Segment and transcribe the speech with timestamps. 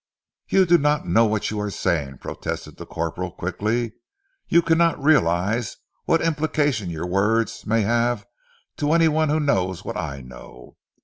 [0.47, 3.91] "You do not know what you are saying," protested the corporal quickly.
[4.47, 8.25] "You cannot realize what implication your words may have
[8.77, 10.75] to any one who knows what I know.